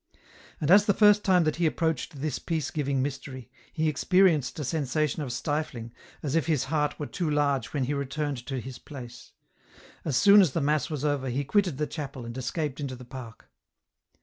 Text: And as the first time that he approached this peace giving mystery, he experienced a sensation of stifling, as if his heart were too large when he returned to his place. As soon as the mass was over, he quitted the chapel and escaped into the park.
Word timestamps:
And 0.59 0.71
as 0.71 0.85
the 0.87 0.95
first 0.95 1.23
time 1.23 1.43
that 1.43 1.57
he 1.57 1.67
approached 1.67 2.21
this 2.21 2.39
peace 2.39 2.71
giving 2.71 3.03
mystery, 3.03 3.51
he 3.71 3.87
experienced 3.87 4.57
a 4.57 4.63
sensation 4.65 5.21
of 5.21 5.31
stifling, 5.31 5.93
as 6.23 6.33
if 6.33 6.47
his 6.47 6.63
heart 6.63 6.97
were 6.99 7.05
too 7.05 7.29
large 7.29 7.67
when 7.71 7.83
he 7.83 7.93
returned 7.93 8.43
to 8.47 8.59
his 8.59 8.79
place. 8.79 9.33
As 10.03 10.17
soon 10.17 10.41
as 10.41 10.53
the 10.53 10.59
mass 10.59 10.89
was 10.89 11.05
over, 11.05 11.29
he 11.29 11.43
quitted 11.43 11.77
the 11.77 11.85
chapel 11.85 12.25
and 12.25 12.35
escaped 12.35 12.79
into 12.79 12.95
the 12.95 13.05
park. 13.05 13.47